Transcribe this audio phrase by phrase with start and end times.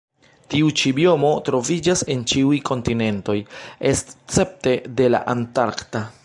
[0.51, 3.37] Tiu ĉi biomo troviĝas en ĉiuj kontinentoj
[3.93, 6.05] escepte de la antarkta.